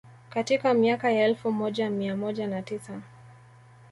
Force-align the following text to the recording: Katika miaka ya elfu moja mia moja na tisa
Katika 0.29 0.73
miaka 0.73 1.11
ya 1.11 1.25
elfu 1.25 1.51
moja 1.51 1.89
mia 1.89 2.15
moja 2.17 2.47
na 2.47 2.61
tisa 2.61 3.01